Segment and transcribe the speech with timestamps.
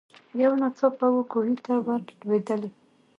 [0.41, 2.69] یو ناڅاپه وو کوهي ته ور لوېدلې